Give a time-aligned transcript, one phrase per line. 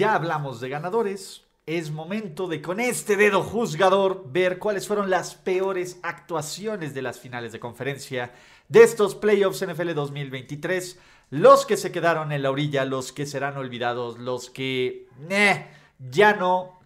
[0.00, 1.44] Ya hablamos de ganadores.
[1.66, 7.20] Es momento de con este dedo juzgador ver cuáles fueron las peores actuaciones de las
[7.20, 8.32] finales de conferencia
[8.66, 10.98] de estos playoffs NFL 2023.
[11.28, 15.66] Los que se quedaron en la orilla, los que serán olvidados, los que eh,
[15.98, 16.80] ya no,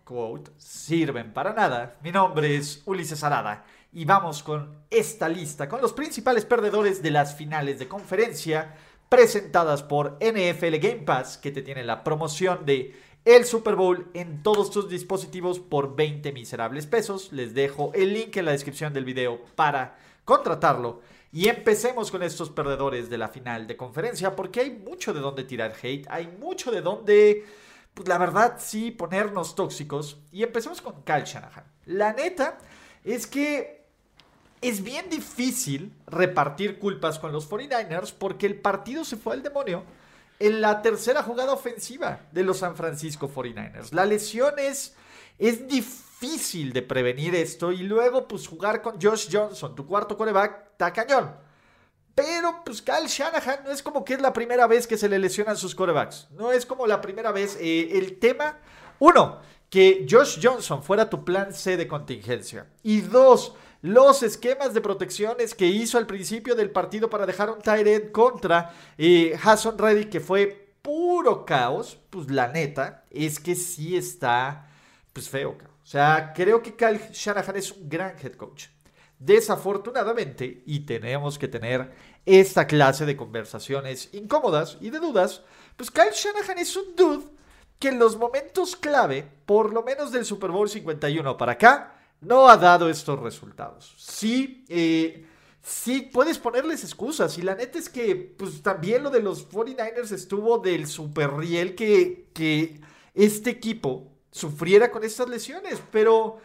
[0.56, 1.96] sirven para nada.
[2.02, 7.12] Mi nombre es Ulises Arada y vamos con esta lista, con los principales perdedores de
[7.12, 8.74] las finales de conferencia
[9.08, 14.42] presentadas por NFL Game Pass, que te tiene la promoción de el Super Bowl en
[14.42, 17.32] todos tus dispositivos por 20 miserables pesos.
[17.32, 21.00] Les dejo el link en la descripción del video para contratarlo.
[21.32, 25.44] Y empecemos con estos perdedores de la final de conferencia, porque hay mucho de dónde
[25.44, 27.44] tirar hate, hay mucho de dónde,
[27.92, 30.18] pues la verdad, sí, ponernos tóxicos.
[30.30, 31.64] Y empecemos con Kyle Shanahan.
[31.86, 32.58] La neta
[33.02, 33.73] es que
[34.68, 39.84] es bien difícil repartir culpas con los 49ers porque el partido se fue al demonio
[40.38, 43.92] en la tercera jugada ofensiva de los San Francisco 49ers.
[43.92, 44.94] La lesión es,
[45.38, 50.70] es difícil de prevenir esto y luego pues jugar con Josh Johnson, tu cuarto coreback,
[50.72, 51.36] está cañón.
[52.14, 55.18] Pero pues Kyle Shanahan no es como que es la primera vez que se le
[55.18, 56.28] lesionan sus corebacks.
[56.30, 57.58] No es como la primera vez.
[57.60, 58.58] Eh, el tema,
[59.00, 62.68] uno, que Josh Johnson fuera tu plan C de contingencia.
[62.84, 67.60] Y dos, los esquemas de protecciones que hizo al principio del partido para dejar un
[67.60, 73.54] tight end contra eh, Hassan Reddy, que fue puro caos, pues la neta es que
[73.54, 74.70] sí está
[75.12, 75.58] pues feo.
[75.82, 78.68] O sea, creo que Kyle Shanahan es un gran head coach.
[79.18, 81.92] Desafortunadamente, y tenemos que tener
[82.24, 85.42] esta clase de conversaciones incómodas y de dudas,
[85.76, 87.26] pues Kyle Shanahan es un dude
[87.78, 92.48] que en los momentos clave, por lo menos del Super Bowl 51 para acá, no
[92.48, 93.94] ha dado estos resultados.
[93.98, 95.26] Sí, eh,
[95.62, 97.36] sí puedes ponerles excusas.
[97.38, 101.74] Y la neta es que, pues también lo de los 49ers estuvo del super riel
[101.74, 102.80] que, que
[103.14, 105.80] este equipo sufriera con estas lesiones.
[105.90, 106.38] Pero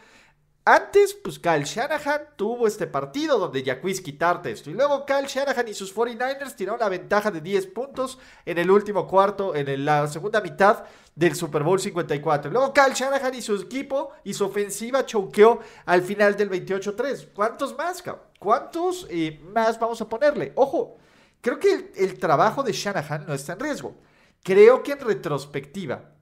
[0.74, 4.70] antes, pues Kyle Shanahan tuvo este partido donde ya quitarte esto.
[4.70, 8.70] Y luego Kyle Shanahan y sus 49ers tiraron la ventaja de 10 puntos en el
[8.70, 12.50] último cuarto, en la segunda mitad del Super Bowl 54.
[12.50, 17.30] Luego Kyle Shanahan y su equipo y su ofensiva choqueó al final del 28-3.
[17.34, 18.24] ¿Cuántos más, cabrón?
[18.38, 20.52] ¿Cuántos eh, más vamos a ponerle?
[20.56, 20.96] Ojo,
[21.40, 23.96] creo que el, el trabajo de Shanahan no está en riesgo.
[24.42, 26.12] Creo que en retrospectiva,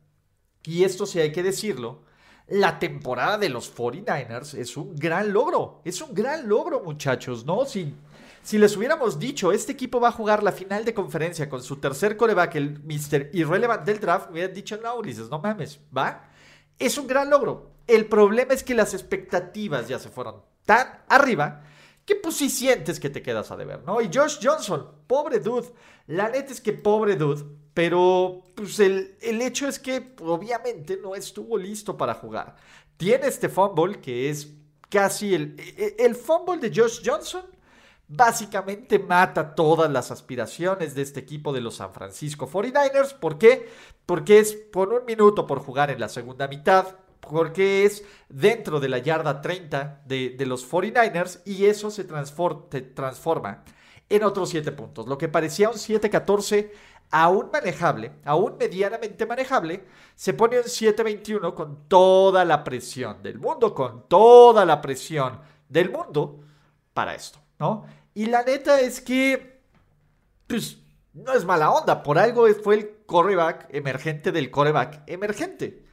[0.64, 2.07] y esto sí hay que decirlo,
[2.48, 5.80] la temporada de los 49ers es un gran logro.
[5.84, 7.66] Es un gran logro, muchachos, ¿no?
[7.66, 7.94] Si,
[8.42, 11.76] si les hubiéramos dicho, este equipo va a jugar la final de conferencia con su
[11.76, 13.30] tercer coreback, el Mr.
[13.34, 16.30] Irrelevant del draft, hubieran dicho, no, Ulises, no mames, ¿va?
[16.78, 17.72] Es un gran logro.
[17.86, 21.64] El problema es que las expectativas ya se fueron tan arriba
[22.04, 24.00] que pues sí sientes que te quedas a deber, ¿no?
[24.00, 25.68] Y Josh Johnson, pobre dude.
[26.06, 27.44] La neta es que pobre dude
[27.78, 32.56] pero pues el, hecho es que obviamente no estuvo listo para jugar.
[32.96, 34.48] Tiene este fumble que es
[34.88, 37.44] casi el, e, e, el fumble de Josh Johnson.
[38.08, 43.14] Básicamente mata todas las aspiraciones de este equipo de los San Francisco 49ers.
[43.14, 43.68] ¿Por qué?
[44.04, 46.96] Porque es por un minuto por jugar en la segunda mitad.
[47.20, 51.42] Porque es dentro de la yarda 30 de, de los 49ers.
[51.44, 53.62] Y eso se transforma
[54.08, 55.06] en otros 7 puntos.
[55.06, 56.70] Lo que parecía un 7-14
[57.10, 63.74] aún manejable, aún medianamente manejable, se pone un 7-21 con toda la presión del mundo,
[63.74, 66.40] con toda la presión del mundo
[66.92, 67.86] para esto, ¿no?
[68.14, 69.62] Y la neta es que,
[70.46, 70.78] pues,
[71.12, 75.84] no es mala onda, por algo fue el coreback emergente del coreback emergente.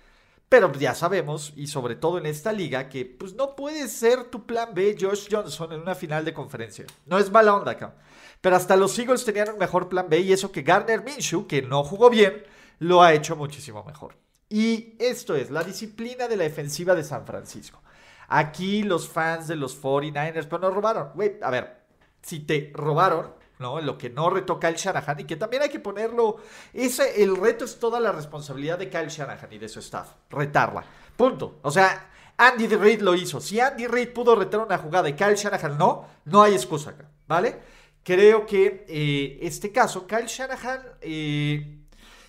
[0.49, 4.45] Pero ya sabemos, y sobre todo en esta liga, que pues no puede ser tu
[4.45, 6.85] plan B Josh Johnson en una final de conferencia.
[7.05, 7.95] No es mala onda, acá.
[8.41, 11.61] Pero hasta los Eagles tenían un mejor plan B y eso que Garner Minshew, que
[11.61, 12.43] no jugó bien,
[12.79, 14.15] lo ha hecho muchísimo mejor.
[14.49, 17.81] Y esto es la disciplina de la defensiva de San Francisco.
[18.27, 21.11] Aquí los fans de los 49ers, pero nos robaron.
[21.13, 21.85] Güey, a ver,
[22.21, 23.79] si te robaron, ¿no?
[23.81, 26.37] Lo que no retoca el Shanahan y que también hay que ponerlo.
[26.73, 30.09] Ese, el reto es toda la responsabilidad de Kyle Shanahan y de su staff.
[30.29, 30.83] Retarla.
[31.15, 31.59] Punto.
[31.61, 33.39] O sea, Andy Reid lo hizo.
[33.39, 37.05] Si Andy Reid pudo retar una jugada y Kyle Shanahan no, no hay excusa acá.
[37.27, 37.59] ¿Vale?
[38.05, 41.79] Creo que eh, este caso, Kyle Shanahan, eh,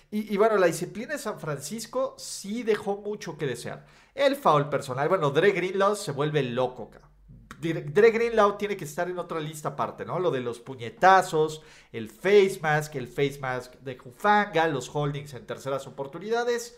[0.09, 3.85] Y, bueno, la disciplina de San Francisco sí dejó mucho que desear.
[4.15, 7.11] El foul personal, bueno, Dre Greenlaw se vuelve loco, cabrón.
[7.59, 10.17] Dre Greenlaw tiene que estar en otra lista aparte, ¿no?
[10.19, 15.45] Lo de los puñetazos, el face mask, el face mask de Hufanga, los holdings en
[15.45, 16.75] terceras oportunidades.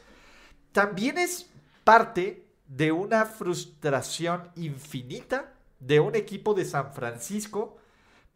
[0.73, 1.49] También es
[1.85, 7.78] parte de una frustración infinita de un equipo de San Francisco,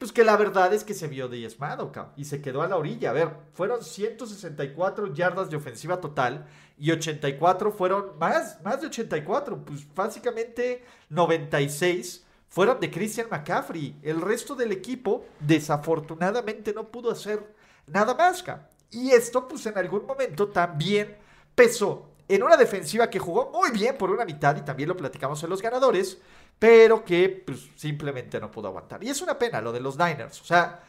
[0.03, 3.11] pues que la verdad es que se vio diezmado, y se quedó a la orilla.
[3.11, 6.45] A ver, fueron 164 yardas de ofensiva total
[6.77, 13.97] y 84 fueron más, más de 84, pues básicamente 96 fueron de Christian McCaffrey.
[14.03, 17.55] El resto del equipo desafortunadamente no pudo hacer
[17.87, 18.43] nada más.
[18.91, 21.15] Y esto pues en algún momento también
[21.55, 25.43] pesó en una defensiva que jugó muy bien por una mitad y también lo platicamos
[25.43, 26.17] en los ganadores,
[26.57, 29.03] pero que pues, simplemente no pudo aguantar.
[29.03, 30.41] Y es una pena lo de los Niners.
[30.41, 30.81] O sea,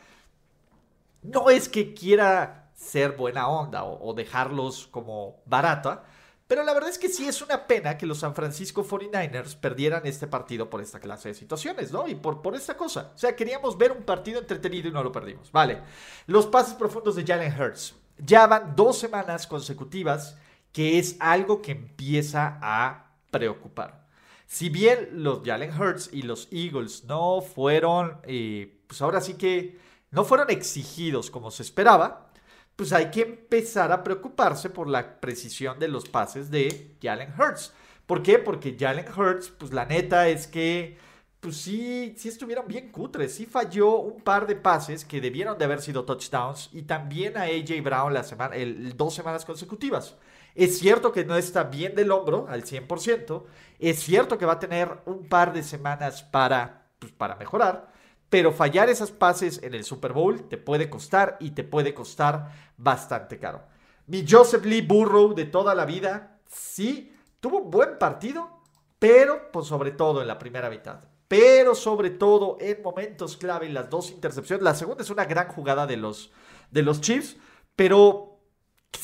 [1.22, 6.04] no es que quiera ser buena onda o, dejarlos como barata,
[6.46, 10.06] pero la verdad es que sí es una pena que los San Francisco 49ers perdieran
[10.06, 12.06] este partido por esta clase de situaciones, ¿no?
[12.06, 13.12] Y por, por esta cosa.
[13.14, 15.50] O sea, queríamos ver un partido entretenido y no lo perdimos.
[15.50, 15.80] Vale.
[16.26, 17.94] Los pases profundos de Jalen Hurts.
[18.18, 20.36] Ya van dos semanas consecutivas
[20.74, 24.08] que es algo que empieza a preocupar.
[24.46, 29.78] Si bien los Jalen Hurts y los Eagles no fueron, eh, pues ahora sí que
[30.10, 32.32] no fueron exigidos como se esperaba,
[32.74, 37.72] pues hay que empezar a preocuparse por la precisión de los pases de Jalen Hurts.
[38.04, 38.40] ¿Por qué?
[38.40, 40.98] Porque Jalen Hurts, pues la neta es que,
[41.38, 43.32] pues sí, sí estuvieron bien cutres.
[43.36, 47.42] Sí falló un par de pases que debieron de haber sido touchdowns y también a
[47.42, 50.16] AJ Brown la semana, el, dos semanas consecutivas.
[50.54, 53.44] Es cierto que no está bien del hombro al 100%.
[53.78, 57.92] Es cierto que va a tener un par de semanas para, pues, para mejorar.
[58.28, 62.50] Pero fallar esas pases en el Super Bowl te puede costar y te puede costar
[62.76, 63.62] bastante caro.
[64.06, 68.62] Mi Joseph Lee Burrow de toda la vida, sí, tuvo un buen partido,
[68.98, 71.00] pero pues, sobre todo en la primera mitad.
[71.26, 74.62] Pero sobre todo en momentos clave, en las dos intercepciones.
[74.62, 76.32] La segunda es una gran jugada de los,
[76.70, 77.36] de los Chiefs,
[77.74, 78.33] pero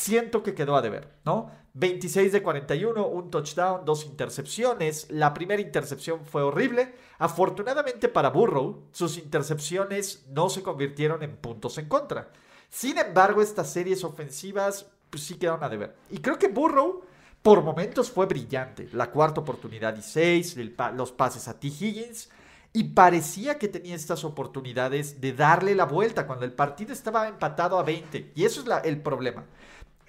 [0.00, 1.50] siento que quedó a deber, ¿no?
[1.74, 5.06] 26 de 41, un touchdown, dos intercepciones.
[5.10, 6.94] La primera intercepción fue horrible.
[7.18, 12.30] Afortunadamente para Burrow, sus intercepciones no se convirtieron en puntos en contra.
[12.68, 15.94] Sin embargo, estas series ofensivas pues, sí quedaron a deber.
[16.10, 17.02] Y creo que Burrow
[17.42, 18.88] por momentos fue brillante.
[18.92, 20.56] La cuarta oportunidad y seis,
[20.94, 21.68] los pases a T.
[21.68, 22.30] Higgins.
[22.72, 27.78] Y parecía que tenía estas oportunidades de darle la vuelta cuando el partido estaba empatado
[27.78, 28.32] a 20.
[28.34, 29.44] Y eso es el problema.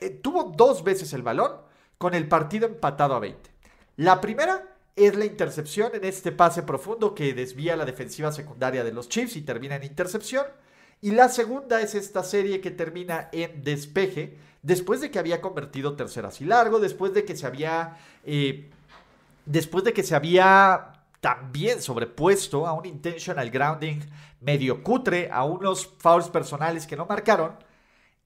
[0.02, 1.52] Eh, tuvo dos veces el balón
[2.00, 3.52] con el partido empatado a 20.
[3.98, 8.92] La primera es la intercepción en este pase profundo que desvía la defensiva secundaria de
[8.92, 10.46] los Chiefs y termina en intercepción.
[11.02, 15.96] Y la segunda es esta serie que termina en despeje después de que había convertido
[15.96, 17.98] terceras y largo, después de que se había...
[18.26, 18.70] Eh,
[19.46, 24.00] después de que se había también sobrepuesto a un intentional grounding
[24.40, 27.54] medio cutre, a unos fouls personales que no marcaron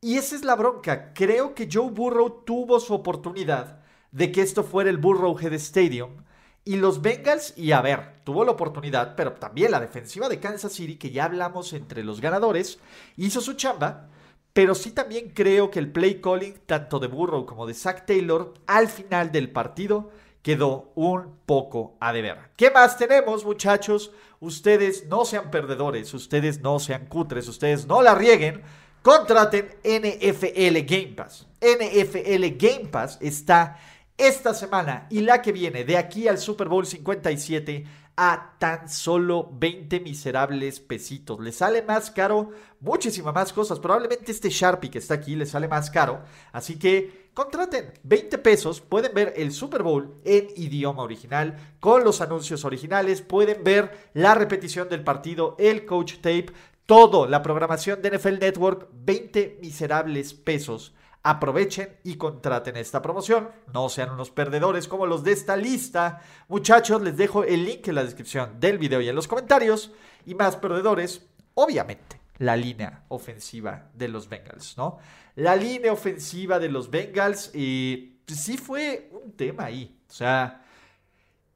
[0.01, 1.13] y esa es la bronca.
[1.13, 3.79] Creo que Joe Burrow tuvo su oportunidad
[4.11, 6.23] de que esto fuera el Burrowhead Stadium.
[6.63, 10.73] Y los Bengals, y a ver, tuvo la oportunidad, pero también la defensiva de Kansas
[10.73, 12.79] City, que ya hablamos entre los ganadores,
[13.17, 14.09] hizo su chamba.
[14.53, 18.53] Pero sí también creo que el play calling, tanto de Burrow como de Zach Taylor,
[18.67, 20.11] al final del partido,
[20.41, 22.51] quedó un poco a deber.
[22.55, 24.11] ¿Qué más tenemos, muchachos?
[24.39, 28.63] Ustedes no sean perdedores, ustedes no sean cutres, ustedes no la rieguen
[29.05, 31.45] contraten NFL Game Pass.
[31.61, 33.77] NFL Game Pass está
[34.17, 37.85] esta semana y la que viene de aquí al Super Bowl 57
[38.17, 41.39] a tan solo 20 miserables pesitos.
[41.39, 43.77] Le sale más caro muchísimas más cosas.
[43.79, 46.23] Probablemente este Sharpie que está aquí le sale más caro.
[46.51, 48.81] Así que contraten 20 pesos.
[48.81, 53.21] Pueden ver el Super Bowl en idioma original con los anuncios originales.
[53.21, 56.47] Pueden ver la repetición del partido, el coach tape
[56.85, 60.93] todo, la programación de NFL Network, 20 miserables pesos.
[61.23, 63.49] Aprovechen y contraten esta promoción.
[63.73, 66.21] No sean unos perdedores como los de esta lista.
[66.47, 69.91] Muchachos, les dejo el link en la descripción del video y en los comentarios.
[70.27, 71.25] Y más perdedores,
[71.55, 74.99] obviamente, la línea ofensiva de los Bengals, ¿no?
[75.35, 79.99] La línea ofensiva de los Bengals, pues, sí fue un tema ahí.
[80.07, 80.63] O sea,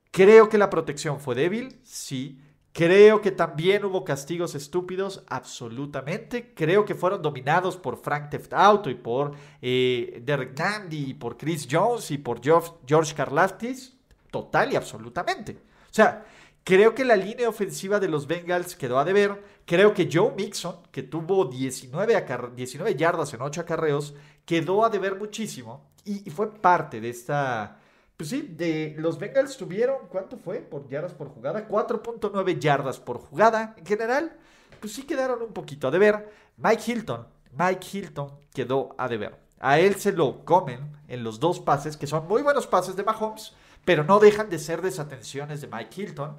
[0.09, 2.41] creo que la protección fue débil, sí.
[2.71, 6.53] Creo que también hubo castigos estúpidos, absolutamente.
[6.53, 11.37] Creo que fueron dominados por Frank Theft Auto y por eh, Derek Nandy y por
[11.37, 13.97] Chris Jones y por George, George Karlaftis.
[14.31, 15.53] Total y absolutamente.
[15.53, 16.23] O sea,
[16.69, 19.43] Creo que la línea ofensiva de los Bengals quedó a deber.
[19.65, 24.13] Creo que Joe Mixon, que tuvo 19, 19 yardas en 8 acarreos,
[24.45, 27.79] quedó a deber muchísimo y, fue parte de esta...
[28.19, 31.65] Pues sí, de los Bengals tuvieron, ¿cuánto fue por yardas por jugada?
[31.69, 34.35] 4.9 yardas por jugada en general.
[34.81, 36.29] Pues sí quedaron un poquito a deber.
[36.57, 37.25] Mike Hilton,
[37.57, 39.37] Mike Hilton quedó a deber.
[39.61, 43.05] A él se lo comen en los dos pases, que son muy buenos pases de
[43.05, 43.53] Mahomes,
[43.85, 46.35] pero no dejan de ser desatenciones de Mike Hilton.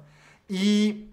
[0.47, 1.09] Y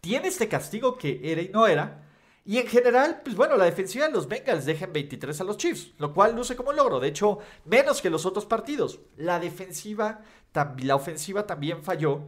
[0.00, 2.01] tiene este castigo que era y no era.
[2.44, 5.92] Y en general, pues bueno, la defensiva de los Bengals dejan 23 a los Chiefs,
[5.98, 6.98] lo cual luce como logro.
[6.98, 8.98] De hecho, menos que los otros partidos.
[9.16, 10.22] La defensiva,
[10.78, 12.22] la ofensiva también falló.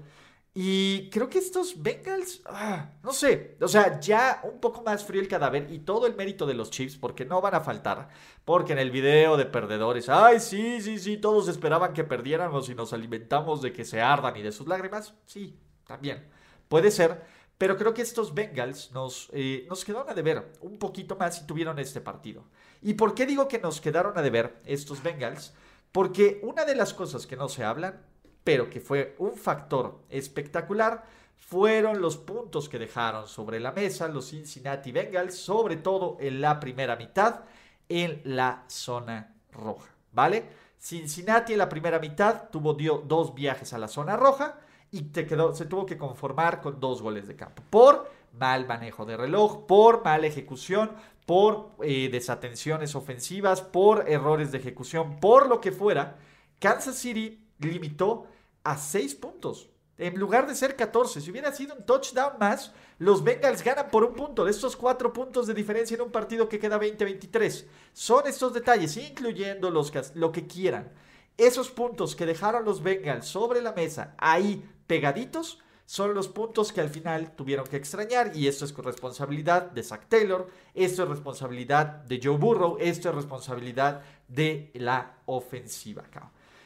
[0.56, 5.20] Y creo que estos Bengals, ah, no sé, o sea, ya un poco más frío
[5.20, 8.08] el cadáver y todo el mérito de los Chiefs, porque no van a faltar.
[8.44, 12.76] Porque en el video de perdedores, ay, sí, sí, sí, todos esperaban que perdiéramos y
[12.76, 15.14] nos alimentamos de que se ardan y de sus lágrimas.
[15.26, 16.24] Sí, también.
[16.68, 17.24] Puede ser,
[17.64, 21.46] pero creo que estos Bengals nos, eh, nos quedaron a deber un poquito más si
[21.46, 22.44] tuvieron este partido.
[22.82, 25.54] ¿Y por qué digo que nos quedaron a deber estos Bengals?
[25.90, 28.04] Porque una de las cosas que no se hablan,
[28.44, 31.04] pero que fue un factor espectacular,
[31.38, 36.60] fueron los puntos que dejaron sobre la mesa los Cincinnati Bengals, sobre todo en la
[36.60, 37.44] primera mitad,
[37.88, 39.88] en la zona roja.
[40.12, 40.44] ¿Vale?
[40.78, 44.58] Cincinnati en la primera mitad tuvo dio dos viajes a la zona roja
[44.94, 47.64] y te quedó, se tuvo que conformar con dos goles de campo.
[47.68, 48.08] Por
[48.38, 50.92] mal manejo de reloj, por mala ejecución,
[51.26, 56.16] por eh, desatenciones ofensivas, por errores de ejecución, por lo que fuera,
[56.60, 58.26] Kansas City limitó
[58.62, 59.68] a seis puntos.
[59.98, 64.04] En lugar de ser 14, si hubiera sido un touchdown más, los Bengals ganan por
[64.04, 67.66] un punto de estos cuatro puntos de diferencia en un partido que queda 20-23.
[67.92, 70.92] Son estos detalles, incluyendo los, lo que quieran.
[71.36, 76.80] Esos puntos que dejaron los Bengals sobre la mesa, ahí pegaditos son los puntos que
[76.80, 81.86] al final tuvieron que extrañar y esto es responsabilidad de Zach Taylor, esto es responsabilidad
[82.04, 86.04] de Joe Burrow, esto es responsabilidad de la ofensiva.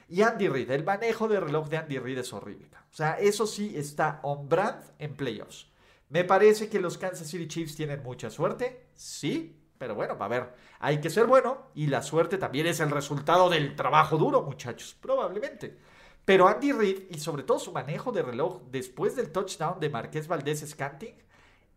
[0.08, 2.68] Y Andy Reid, el manejo de reloj de Andy Reid es horrible.
[2.90, 5.68] O sea, eso sí está on brand en playoffs.
[6.08, 10.54] Me parece que los Kansas City Chiefs tienen mucha suerte, sí, pero bueno, a ver,
[10.80, 14.96] hay que ser bueno y la suerte también es el resultado del trabajo duro, muchachos,
[15.00, 15.78] probablemente.
[16.24, 20.28] Pero Andy Reid y sobre todo su manejo de reloj después del touchdown de Marqués
[20.28, 21.14] Valdés Scanting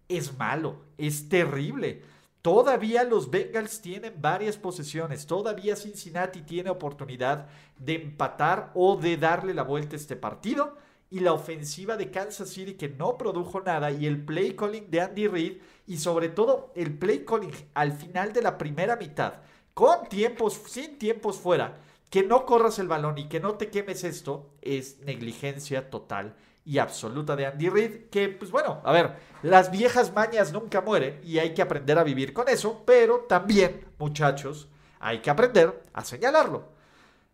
[0.10, 2.04] es malo, es terrible.
[2.42, 9.54] Todavía los Bengals tienen varias posesiones, todavía Cincinnati tiene oportunidad de empatar o de darle
[9.54, 10.76] la vuelta a este partido.
[11.12, 15.02] Y la ofensiva de Kansas City que no produjo nada y el play calling de
[15.02, 19.36] Andy Reid y sobre todo el play calling al final de la primera mitad,
[19.76, 21.78] con tiempos, sin tiempos fuera
[22.10, 26.78] que no corras el balón y que no te quemes esto es negligencia total y
[26.78, 31.40] absoluta de Andy Reid, que pues bueno, a ver, las viejas mañas nunca mueren y
[31.40, 34.68] hay que aprender a vivir con eso, pero también, muchachos,
[35.00, 36.70] hay que aprender a señalarlo.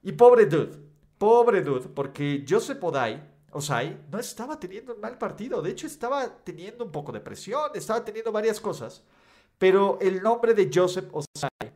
[0.03, 0.77] Y pobre dude,
[1.17, 3.21] pobre dude, porque Joseph Odai,
[3.57, 7.71] Osai, no estaba teniendo un mal partido, de hecho estaba teniendo un poco de presión,
[7.73, 9.03] estaba teniendo varias cosas,
[9.57, 11.73] pero el nombre de Joseph Osai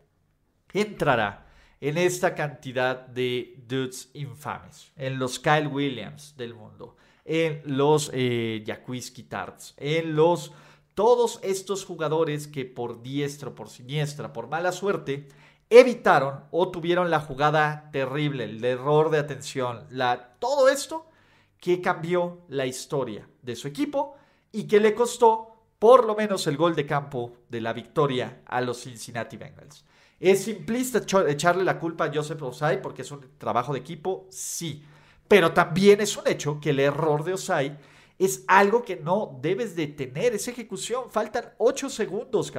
[0.73, 1.47] entrará
[1.79, 6.95] en esta cantidad de dudes infames, en los Kyle Williams del mundo,
[7.25, 8.63] en los eh,
[9.27, 10.51] Tarts, en los
[10.93, 15.27] todos estos jugadores que por diestro, por siniestra, por mala suerte,
[15.69, 21.07] evitaron o tuvieron la jugada terrible, el error de atención, la, todo esto
[21.61, 24.17] que cambió la historia de su equipo
[24.51, 25.47] y que le costó
[25.79, 29.85] por lo menos el gol de campo de la victoria a los Cincinnati Bengals.
[30.19, 34.27] ¿Es simplista echarle la culpa a Joseph Osai porque es un trabajo de equipo?
[34.29, 34.83] Sí.
[35.27, 37.77] Pero también es un hecho que el error de Osai
[38.19, 40.35] es algo que no debes de tener.
[40.35, 42.53] Esa ejecución, faltan 8 segundos.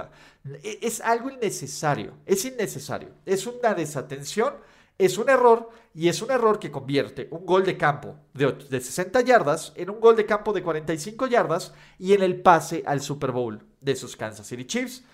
[0.45, 2.15] E, es algo innecesario.
[2.27, 3.11] Es innecesario.
[3.25, 4.55] Es una desatención,
[4.99, 8.81] es un error y es un error que convierte un gol de campo de, de
[8.81, 13.01] 60 yardas en un gol de campo de 45 yardas y en el pase al
[13.01, 15.05] Super Bowl de sus Kansas City Chiefs.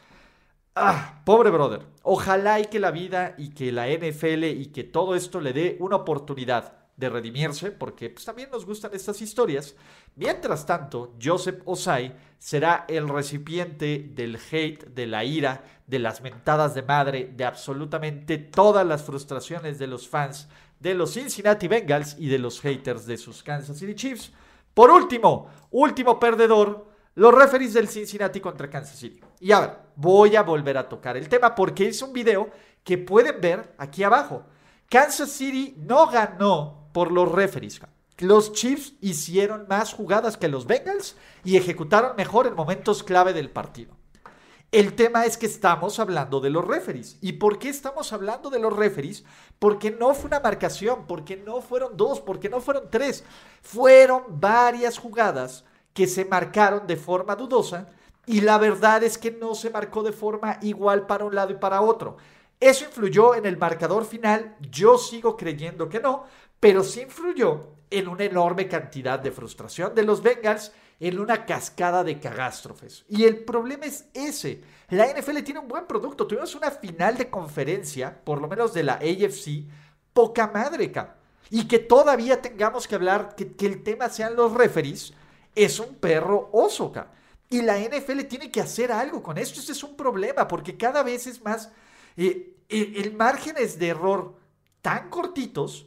[0.74, 1.86] Ah, pobre brother.
[2.02, 5.76] Ojalá y que la vida y que la NFL y que todo esto le dé
[5.80, 9.76] una oportunidad de redimirse, porque pues, también nos gustan estas historias.
[10.16, 16.74] Mientras tanto, Joseph Osai será el recipiente del hate, de la ira, de las mentadas
[16.74, 20.48] de madre, de absolutamente todas las frustraciones de los fans
[20.80, 24.32] de los Cincinnati Bengals y de los haters de sus Kansas City Chiefs.
[24.74, 29.20] Por último, último perdedor, los referees del Cincinnati contra Kansas City.
[29.40, 32.50] Y a ver, voy a volver a tocar el tema porque es un video
[32.82, 34.44] que pueden ver aquí abajo.
[34.88, 37.80] Kansas City no ganó por los referees.
[38.18, 43.50] Los Chiefs hicieron más jugadas que los Bengals y ejecutaron mejor en momentos clave del
[43.50, 43.96] partido.
[44.70, 47.16] El tema es que estamos hablando de los referees.
[47.22, 49.24] ¿Y por qué estamos hablando de los referees?
[49.58, 53.24] Porque no fue una marcación, porque no fueron dos, porque no fueron tres.
[53.62, 55.64] Fueron varias jugadas
[55.94, 57.88] que se marcaron de forma dudosa
[58.26, 61.56] y la verdad es que no se marcó de forma igual para un lado y
[61.56, 62.18] para otro.
[62.60, 64.54] ¿Eso influyó en el marcador final?
[64.60, 66.24] Yo sigo creyendo que no,
[66.60, 72.02] pero sí influyó en una enorme cantidad de frustración de los Bengals en una cascada
[72.02, 73.04] de catástrofes.
[73.08, 74.62] Y el problema es ese.
[74.90, 76.26] La NFL tiene un buen producto.
[76.26, 79.64] Tuvimos una final de conferencia, por lo menos de la AFC,
[80.12, 80.92] poca madre,
[81.50, 85.14] Y que todavía tengamos que hablar, que, el tema sean los referees,
[85.54, 86.92] es un perro oso,
[87.48, 89.60] Y la NFL tiene que hacer algo con esto.
[89.60, 91.70] Este es un problema, porque cada vez es más...
[92.16, 94.34] Eh, el, el márgenes de error
[94.82, 95.86] tan cortitos,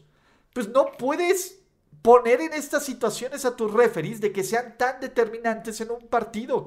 [0.53, 1.61] pues no puedes
[2.01, 6.63] poner en estas situaciones a tus referees de que sean tan determinantes en un partido.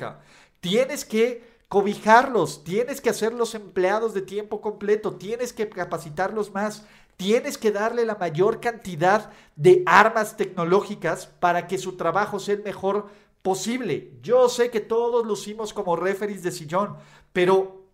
[0.60, 6.84] Tienes que cobijarlos, tienes que hacerlos empleados de tiempo completo, tienes que capacitarlos más,
[7.16, 12.62] tienes que darle la mayor cantidad de armas tecnológicas para que su trabajo sea el
[12.62, 13.08] mejor
[13.42, 14.12] posible.
[14.22, 16.96] Yo sé que todos lucimos como referees de sillón,
[17.32, 17.84] pero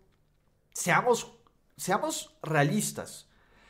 [0.72, 1.32] seamos,
[1.76, 3.28] seamos realistas.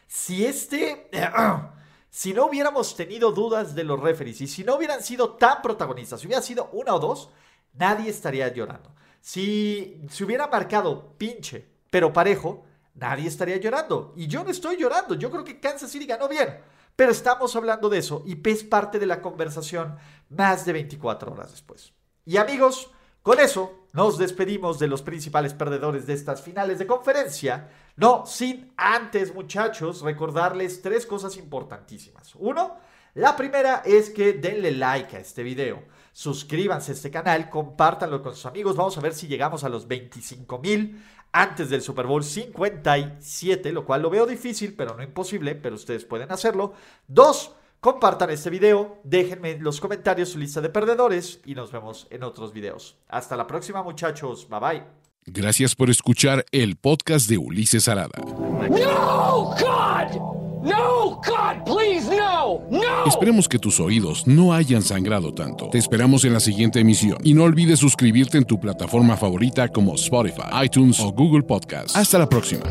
[0.08, 1.08] Si este...
[2.10, 6.20] si no hubiéramos tenido dudas de los referees y si no hubieran sido tan protagonistas,
[6.20, 7.30] si hubiera sido una o dos,
[7.74, 8.92] nadie estaría llorando.
[9.20, 12.64] Si se hubiera marcado pinche, pero parejo,
[12.94, 14.12] nadie estaría llorando.
[14.16, 16.58] Y yo no estoy llorando, yo creo que Kansas City ganó bien.
[16.96, 19.96] Pero estamos hablando de eso y es parte de la conversación
[20.28, 21.92] más de 24 horas después.
[22.26, 22.90] Y amigos,
[23.22, 27.68] con eso nos despedimos de los principales perdedores de estas finales de conferencia.
[27.96, 32.34] No, sin antes, muchachos, recordarles tres cosas importantísimas.
[32.36, 32.76] Uno,
[33.14, 38.34] la primera es que denle like a este video, suscríbanse a este canal, compártanlo con
[38.34, 38.76] sus amigos.
[38.76, 43.84] Vamos a ver si llegamos a los 25 mil antes del Super Bowl 57, lo
[43.84, 46.74] cual lo veo difícil, pero no imposible, pero ustedes pueden hacerlo.
[47.06, 52.06] Dos, Compartan este video, déjenme en los comentarios su lista de perdedores y nos vemos
[52.10, 52.98] en otros videos.
[53.08, 54.82] Hasta la próxima muchachos, bye bye.
[55.24, 58.20] Gracias por escuchar el podcast de Ulises Arada.
[58.68, 60.40] No, God!
[60.62, 63.06] No, God, please, no, no.
[63.06, 65.70] Esperemos que tus oídos no hayan sangrado tanto.
[65.70, 69.94] Te esperamos en la siguiente emisión y no olvides suscribirte en tu plataforma favorita como
[69.94, 71.96] Spotify, iTunes o Google Podcast.
[71.96, 72.64] Hasta la próxima.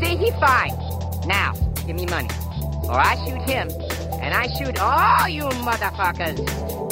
[1.26, 1.52] Now,
[1.84, 2.28] give me money
[2.90, 3.68] or I shoot him.
[4.20, 6.89] and I shoot all you motherfuckers.